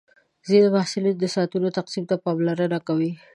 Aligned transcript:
ځینې 0.47 0.67
محصلین 0.75 1.15
د 1.19 1.25
ساعتونو 1.35 1.67
تقسیم 1.77 2.03
ته 2.09 2.15
پاملرنه 2.23 2.79
کوي. 2.87 3.11